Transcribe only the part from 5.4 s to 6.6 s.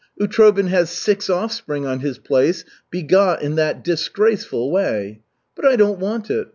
But I don't want it.